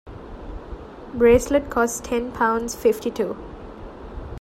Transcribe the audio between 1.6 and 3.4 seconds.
costs ten pounds fifty-two